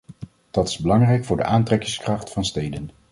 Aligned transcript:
Dat 0.51 0.67
is 0.67 0.77
belangrijk 0.77 1.25
voor 1.25 1.37
de 1.37 1.43
aantrekkingskracht 1.43 2.29
van 2.31 2.45
steden. 2.45 2.91